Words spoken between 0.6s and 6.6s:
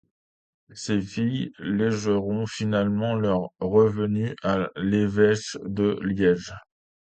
Ses filles légueront finalement leurs revenus à l'évêché de Liège.